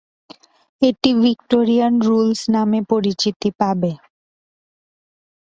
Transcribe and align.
এটি 0.81 1.09
Victorian 1.21 1.93
rules 2.07 2.41
নামে 2.55 2.79
পরিচিতি 2.91 3.49
পাবে। 3.59 3.91